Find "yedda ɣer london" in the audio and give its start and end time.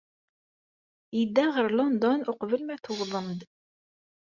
1.17-2.21